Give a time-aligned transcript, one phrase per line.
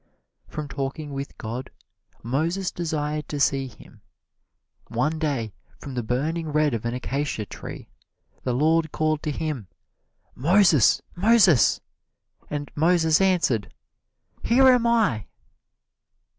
[0.47, 1.69] From talking with God,
[2.23, 4.01] Moses desired to see Him.
[4.87, 7.87] One day, from the burning red of an acacia tree,
[8.41, 9.67] the Lord called to him,
[10.33, 11.81] "Moses, Moses!"
[12.49, 13.71] And Moses answered,
[14.41, 15.27] "Here am I!"